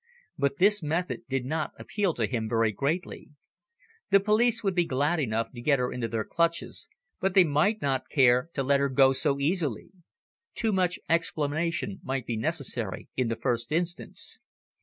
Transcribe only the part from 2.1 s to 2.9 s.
to him very